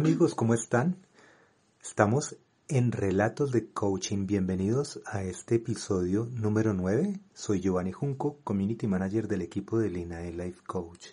[0.00, 0.96] amigos, ¿cómo están?
[1.82, 2.34] Estamos
[2.68, 4.26] en Relatos de Coaching.
[4.26, 7.20] Bienvenidos a este episodio número 9.
[7.34, 11.08] Soy Giovanni Junco, Community Manager del equipo de Lina de Life Coach.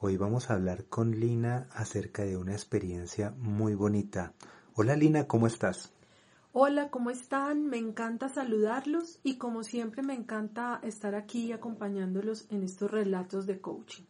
[0.00, 4.32] Hoy vamos a hablar con Lina acerca de una experiencia muy bonita.
[4.74, 5.92] Hola Lina, ¿cómo estás?
[6.52, 7.66] Hola, ¿cómo están?
[7.66, 13.60] Me encanta saludarlos y como siempre me encanta estar aquí acompañándolos en estos relatos de
[13.60, 14.04] coaching.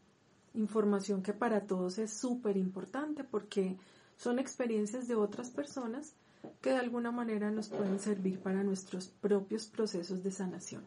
[0.54, 3.78] Información que para todos es súper importante porque
[4.16, 6.14] son experiencias de otras personas
[6.60, 10.84] que de alguna manera nos pueden servir para nuestros propios procesos de sanación.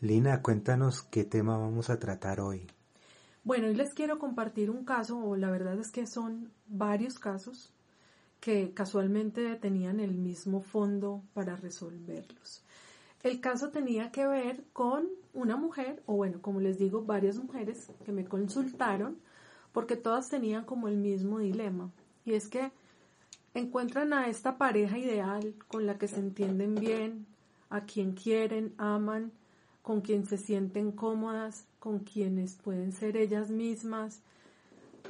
[0.00, 2.66] Lina, cuéntanos qué tema vamos a tratar hoy.
[3.44, 7.74] Bueno, hoy les quiero compartir un caso, o la verdad es que son varios casos
[8.40, 12.64] que casualmente tenían el mismo fondo para resolverlos.
[13.22, 17.92] El caso tenía que ver con una mujer, o bueno, como les digo, varias mujeres
[18.04, 19.18] que me consultaron
[19.72, 21.90] porque todas tenían como el mismo dilema.
[22.24, 22.72] Y es que
[23.54, 27.26] encuentran a esta pareja ideal con la que se entienden bien,
[27.68, 29.32] a quien quieren, aman,
[29.82, 34.22] con quien se sienten cómodas, con quienes pueden ser ellas mismas.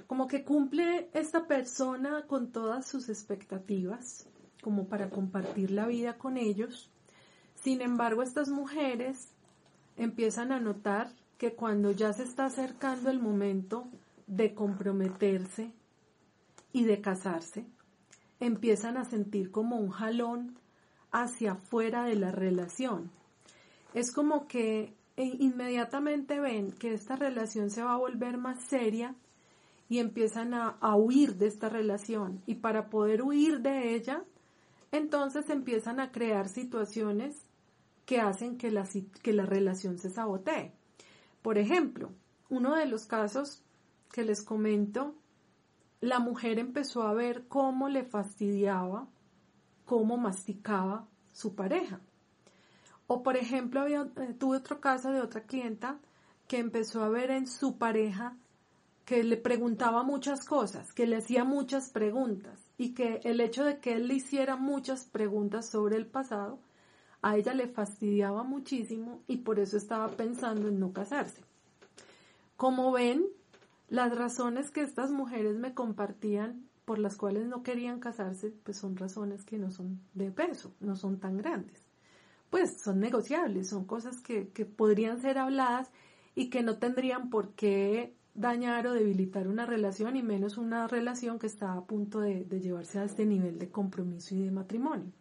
[0.06, 4.27] Como que cumple esta persona con todas sus expectativas,
[4.62, 6.91] como para compartir la vida con ellos.
[7.62, 9.28] Sin embargo, estas mujeres
[9.97, 13.86] empiezan a notar que cuando ya se está acercando el momento
[14.27, 15.72] de comprometerse
[16.72, 17.67] y de casarse,
[18.39, 20.56] empiezan a sentir como un jalón
[21.12, 23.11] hacia afuera de la relación.
[23.92, 29.14] Es como que e inmediatamente ven que esta relación se va a volver más seria
[29.89, 32.41] y empiezan a, a, huir de esta relación.
[32.47, 34.24] Y para poder huir de ella,
[34.92, 37.50] entonces empiezan a crear situaciones
[38.11, 38.89] que hacen que la,
[39.22, 40.72] que la relación se sabotee.
[41.42, 42.11] Por ejemplo,
[42.48, 43.62] uno de los casos
[44.11, 45.14] que les comento,
[46.01, 49.07] la mujer empezó a ver cómo le fastidiaba,
[49.85, 52.01] cómo masticaba su pareja.
[53.07, 56.01] O por ejemplo, había, eh, tuve otro caso de otra clienta
[56.48, 58.36] que empezó a ver en su pareja
[59.05, 63.79] que le preguntaba muchas cosas, que le hacía muchas preguntas y que el hecho de
[63.79, 66.58] que él le hiciera muchas preguntas sobre el pasado
[67.23, 71.42] a ella le fastidiaba muchísimo y por eso estaba pensando en no casarse.
[72.57, 73.27] Como ven,
[73.89, 78.97] las razones que estas mujeres me compartían por las cuales no querían casarse, pues son
[78.97, 81.83] razones que no son de peso, no son tan grandes.
[82.51, 85.91] Pues son negociables, son cosas que, podrían ser habladas
[86.35, 91.39] y que no tendrían por qué dañar o debilitar una relación y menos una relación
[91.39, 95.13] que está a punto de llevarse a este nivel de compromiso y de matrimonio.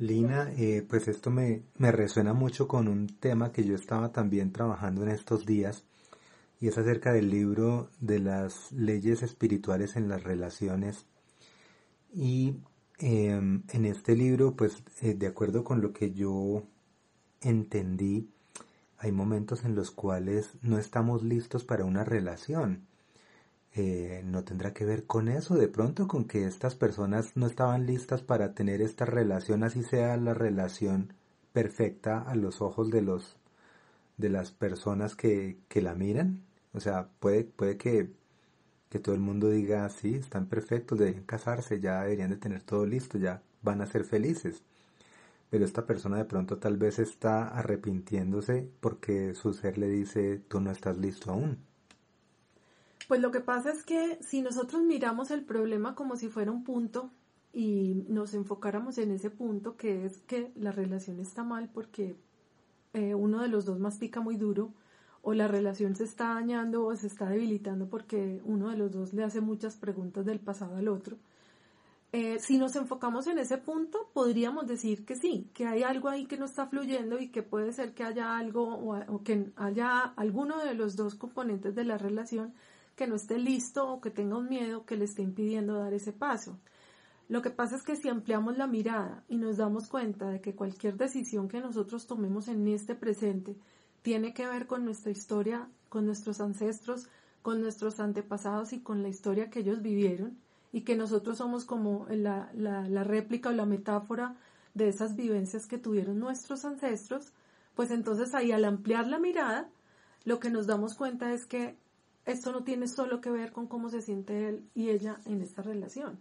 [0.00, 4.50] Lina, eh, pues esto me, me resuena mucho con un tema que yo estaba también
[4.50, 5.84] trabajando en estos días
[6.58, 11.04] y es acerca del libro de las leyes espirituales en las relaciones.
[12.14, 12.56] Y
[12.98, 16.62] em, en este libro, pues eh, de acuerdo con lo que yo
[17.42, 18.30] entendí,
[18.96, 22.86] hay momentos en los cuales no estamos listos para una relación.
[23.74, 27.86] Eh, no tendrá que ver con eso, de pronto con que estas personas no estaban
[27.86, 31.12] listas para tener esta relación, así sea la relación
[31.52, 33.36] perfecta a los ojos de los
[34.16, 36.42] de las personas que, que la miran.
[36.74, 38.10] O sea, puede, puede que,
[38.90, 42.86] que todo el mundo diga, sí, están perfectos, deben casarse, ya deberían de tener todo
[42.86, 44.62] listo, ya van a ser felices.
[45.50, 50.60] Pero esta persona de pronto tal vez está arrepintiéndose porque su ser le dice, tú
[50.60, 51.58] no estás listo aún.
[53.10, 56.62] Pues lo que pasa es que si nosotros miramos el problema como si fuera un
[56.62, 57.10] punto
[57.52, 62.14] y nos enfocáramos en ese punto, que es que la relación está mal porque
[62.92, 64.72] eh, uno de los dos mastica muy duro,
[65.22, 69.12] o la relación se está dañando o se está debilitando porque uno de los dos
[69.12, 71.16] le hace muchas preguntas del pasado al otro.
[72.12, 76.26] Eh, si nos enfocamos en ese punto, podríamos decir que sí, que hay algo ahí
[76.26, 78.68] que no está fluyendo y que puede ser que haya algo
[79.08, 82.54] o que haya alguno de los dos componentes de la relación
[82.96, 86.12] que no esté listo o que tenga un miedo que le esté impidiendo dar ese
[86.12, 86.58] paso.
[87.28, 90.54] Lo que pasa es que si ampliamos la mirada y nos damos cuenta de que
[90.54, 93.56] cualquier decisión que nosotros tomemos en este presente
[94.02, 97.08] tiene que ver con nuestra historia, con nuestros ancestros,
[97.42, 100.38] con nuestros antepasados y con la historia que ellos vivieron,
[100.72, 104.36] y que nosotros somos como la, la réplica o la metáfora
[104.74, 107.32] de esas vivencias que tuvieron nuestros ancestros,
[107.74, 109.70] pues entonces ahí al ampliar la mirada,
[110.24, 111.78] lo que nos damos cuenta es que
[112.30, 115.62] esto no tiene solo que ver con cómo se siente él y ella en esta
[115.62, 116.18] relación,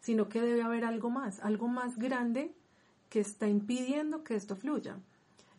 [0.00, 2.54] sino que debe haber algo más, algo más grande
[3.08, 4.98] que está impidiendo que esto fluya.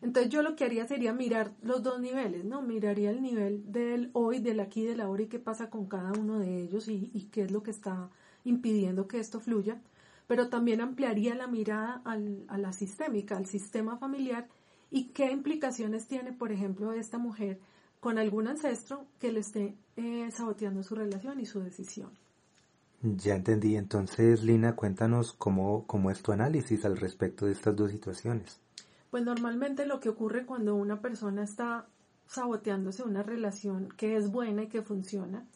[0.02, 2.60] Entonces yo lo que haría sería mirar los dos niveles, ¿no?
[2.60, 6.40] Miraría el nivel del hoy, del aquí, del ahora y qué pasa con cada uno
[6.40, 8.10] de ellos y, qué es lo que está
[8.44, 9.80] impidiendo que esto fluya.
[10.26, 14.48] Pero también ampliaría la mirada a la sistémica, al sistema familiar
[14.90, 17.60] y qué implicaciones tiene, por ejemplo, esta mujer
[18.02, 22.10] con algún ancestro que le esté eh, saboteando su relación y su decisión.
[23.00, 23.76] Ya entendí.
[23.76, 28.58] Entonces, Lina, cuéntanos cómo, cómo es tu análisis al respecto de estas dos situaciones.
[29.08, 31.86] Pues normalmente lo que ocurre cuando una persona está
[32.26, 35.46] saboteándose una relación que es buena y que funciona,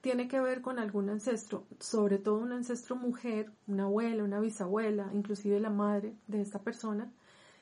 [0.00, 5.10] tiene que ver con algún ancestro, sobre todo un ancestro mujer, una abuela, una bisabuela,
[5.12, 7.12] inclusive la madre de esta persona,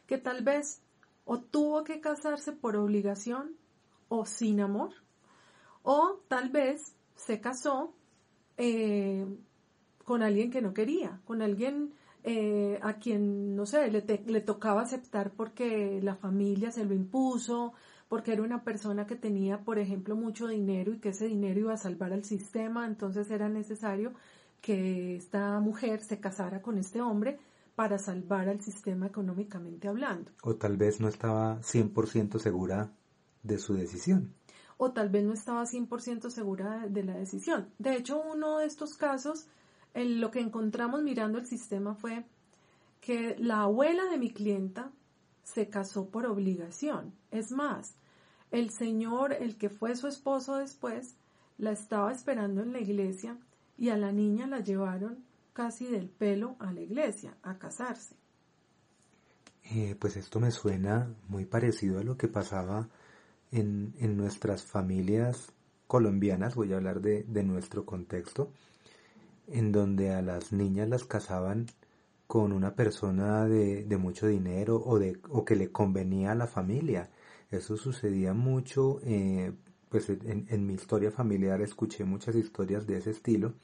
[0.06, 0.80] que tal vez
[1.24, 3.56] o tuvo que casarse por obligación
[4.08, 4.90] o sin amor,
[5.82, 7.94] o tal vez se casó
[8.56, 9.26] eh,
[10.04, 11.92] con alguien que no quería, con alguien
[12.24, 17.72] eh, a quien, no sé, le, le tocaba aceptar porque la familia se lo impuso,
[18.08, 21.74] porque era una persona que tenía, por ejemplo, mucho dinero y que ese dinero iba
[21.74, 24.12] a salvar al sistema, entonces era necesario
[24.60, 27.38] que esta mujer se casara con este hombre
[27.74, 30.32] para salvar al sistema económicamente hablando.
[30.42, 32.90] O tal vez no estaba 100% segura
[33.42, 34.34] de su decisión.
[34.76, 37.68] O tal vez no estaba 100% segura de, la decisión.
[37.78, 39.48] De hecho, uno de estos casos,
[39.94, 42.24] lo que encontramos mirando el sistema fue
[43.00, 44.92] que la abuela de mi clienta
[45.42, 47.12] se casó por obligación.
[47.30, 47.94] Es más,
[48.50, 51.16] el señor, el que fue su esposo después,
[51.56, 53.36] la estaba esperando en la iglesia
[53.76, 58.14] y a la niña la llevaron casi del pelo a la iglesia a casarse.
[59.70, 62.88] Eh, pues esto me suena muy parecido a lo que pasaba
[63.52, 65.52] en, en nuestras familias
[65.86, 68.52] colombianas, voy a hablar de, de, nuestro contexto,
[69.48, 71.66] en donde a las niñas las casaban
[72.26, 76.46] con una persona de, de mucho dinero o, de, o que le convenía a la
[76.46, 77.10] familia.
[77.50, 79.52] Eso sucedía mucho, eh,
[79.88, 83.54] pues en, en, mi historia familiar escuché muchas historias de ese estilo,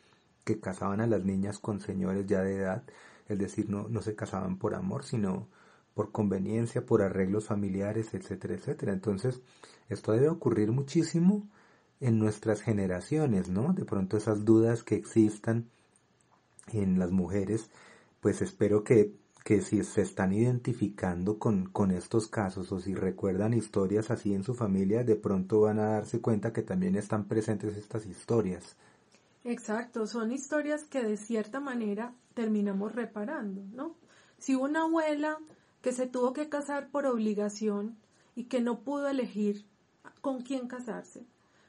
[0.44, 2.84] que casaban a las niñas con señores ya de edad,
[3.28, 5.48] es decir, no, no se casaban por amor, sino
[5.94, 8.92] por conveniencia, por arreglos familiares, etcétera, etcétera.
[8.92, 9.40] Entonces,
[9.88, 11.48] esto debe ocurrir muchísimo
[12.00, 13.72] en nuestras generaciones, ¿no?
[13.72, 15.70] De pronto esas dudas que existan
[16.72, 17.70] en las mujeres,
[18.20, 19.14] pues espero que,
[19.44, 24.42] que si se están identificando con, con estos casos o si recuerdan historias así en
[24.42, 28.76] su familia, de pronto van a darse cuenta que también están presentes estas historias.
[29.44, 33.94] Exacto, son historias que de cierta manera terminamos reparando, ¿no?
[34.38, 35.38] Si una abuela
[35.84, 37.98] que se tuvo que casar por obligación
[38.34, 39.66] y que no pudo elegir
[40.22, 41.26] con quién casarse,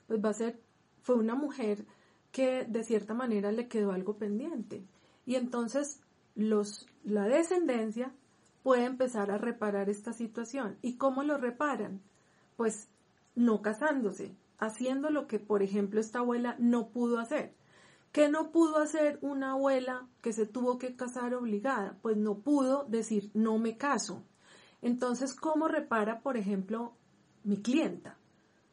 [0.08, 0.62] pues va a ser,
[1.02, 1.86] fue una mujer
[2.32, 4.86] que de cierta manera le quedó algo pendiente.
[5.26, 6.00] Y entonces
[6.34, 8.14] los, la descendencia
[8.64, 10.78] puede empezar a reparar esta situación.
[10.82, 12.00] ¿Y cómo lo reparan?
[12.56, 12.88] Pues
[13.36, 17.54] no casándose, haciendo lo que, por ejemplo, esta abuela no pudo hacer.
[18.16, 22.00] ¿Qué no pudo hacer una abuela que se tuvo que casar obligada?
[22.02, 24.24] Pues no pudo decir no me caso.
[24.82, 26.96] Entonces, ¿cómo repara, por ejemplo,
[27.44, 28.18] mi clienta?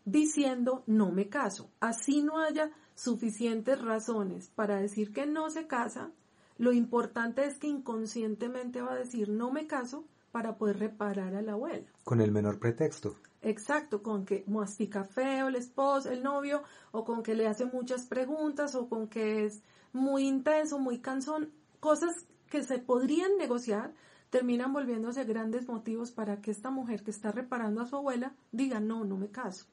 [0.04, 1.72] Diciendo no me caso.
[1.80, 6.12] Así no haya suficientes razones para decir que no se casa,
[6.56, 11.42] lo importante es que inconscientemente va a decir no me caso para poder reparar a
[11.42, 11.86] la abuela.
[12.04, 13.16] Con el menor pretexto.
[13.42, 18.06] Exacto, con que mastica feo el esposo, el novio, o con que le hace muchas
[18.06, 22.14] preguntas, o con que es muy intenso, muy cansón, cosas
[22.48, 23.92] que se podrían negociar,
[24.30, 28.80] terminan volviéndose grandes motivos para que esta mujer que está reparando a su abuela diga
[28.80, 29.66] no, no me caso.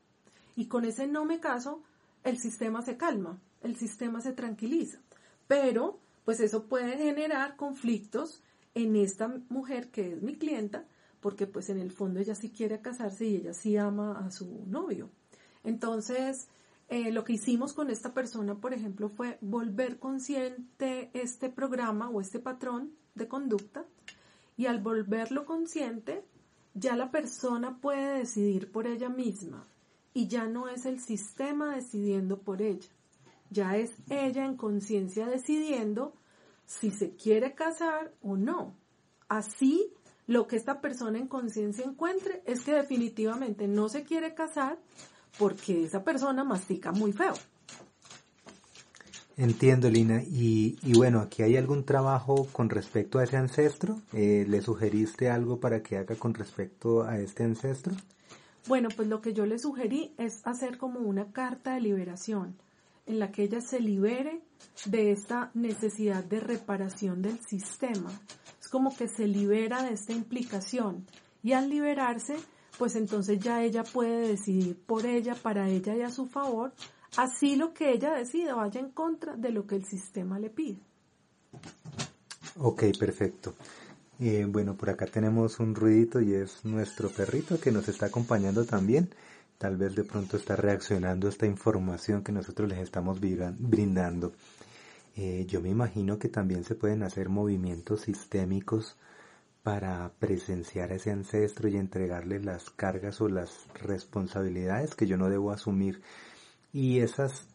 [0.55, 1.81] Y con ese no me caso,
[2.23, 4.99] el sistema se calma, el sistema se tranquiliza.
[5.47, 10.85] Pero, pues eso puede generar conflictos en esta mujer que es mi clienta,
[11.19, 14.65] porque pues en el fondo ella sí quiere casarse y ella sí ama a su
[14.67, 15.09] novio.
[15.63, 16.47] Entonces,
[16.87, 22.21] eh, lo que hicimos con esta persona, por ejemplo, fue volver consciente este programa o
[22.21, 23.85] este patrón de conducta
[24.57, 26.23] y al volverlo consciente,
[26.73, 29.67] ya la persona puede decidir por ella misma
[30.13, 32.89] y ya no es el sistema decidiendo por ella,
[33.49, 36.13] ya es ella en conciencia decidiendo
[36.69, 38.75] si se quiere casar o no.
[39.27, 39.91] Así
[40.27, 44.77] lo que esta persona en conciencia encuentre es que definitivamente no se quiere casar
[45.39, 47.33] porque esa persona mastica muy feo.
[49.35, 50.21] Entiendo, Lina.
[50.21, 53.99] Y, bueno, aquí hay algún trabajo con respecto a ese ancestro.
[54.13, 57.95] Eh, ¿Le sugeriste algo para que haga con respecto a este ancestro?
[58.67, 62.55] Bueno, pues lo que yo le sugerí es hacer como una carta de liberación
[63.07, 64.43] en la que ella se libere
[64.85, 68.11] de esta necesidad de reparación del sistema
[68.69, 71.05] como que se libera de esta implicación
[71.43, 72.35] y al liberarse
[72.77, 76.71] pues entonces ya ella puede decidir por ella, para ella y a su favor,
[77.17, 80.79] así lo que ella decida vaya en contra de lo que el sistema le pide.
[82.55, 83.55] Ok, perfecto.
[84.21, 88.63] Eh, bueno, por acá tenemos un ruidito y es nuestro perrito que nos está acompañando
[88.63, 89.09] también.
[89.59, 94.31] Tal vez de pronto está reaccionando a esta información que nosotros les estamos brindando.
[95.17, 98.95] Eh, yo me imagino que también se pueden hacer movimientos sistémicos
[99.61, 105.27] para presenciar a ese ancestro y entregarle las cargas o las responsabilidades que yo no
[105.27, 106.01] debo asumir.
[106.71, 107.45] Y esas,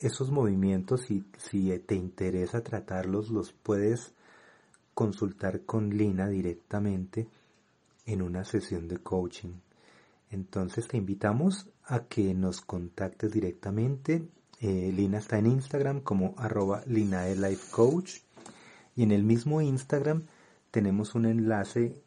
[0.00, 4.12] esos movimientos, si, si te interesa tratarlos, los puedes
[4.92, 7.28] consultar con Lina directamente
[8.06, 9.52] en una sesión de coaching.
[10.30, 14.28] Entonces te invitamos a que nos contactes directamente.
[14.60, 16.82] Eh, Lina está en Instagram como arroba
[17.70, 18.18] Coach
[18.96, 20.24] y en el mismo Instagram
[20.70, 22.02] tenemos un enlace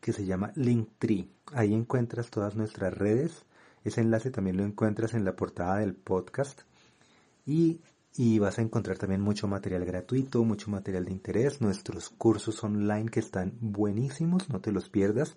[0.00, 1.28] que se llama Linktree.
[1.52, 3.46] Ahí encuentras todas nuestras redes.
[3.82, 6.60] Ese enlace también lo encuentras en la portada del podcast.
[7.46, 7.80] Y,
[8.16, 13.10] y, vas a encontrar también mucho material gratuito, mucho material de interés, nuestros cursos online
[13.10, 15.36] que están buenísimos, no te los pierdas.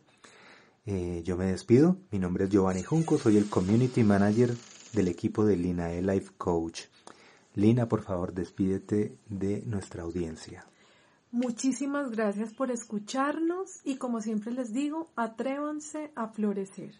[0.89, 4.55] Eh, yo me despido, mi nombre es Giovanni Junco, soy el Community Manager
[4.93, 6.83] del equipo de Linae Life Coach.
[7.55, 10.65] Lina, por favor, despídete de nuestra audiencia.
[11.29, 16.93] Muchísimas gracias por escucharnos y como siempre les digo, atrévanse a florecer.